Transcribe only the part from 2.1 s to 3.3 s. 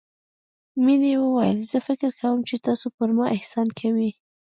کوم چې تاسو پر ما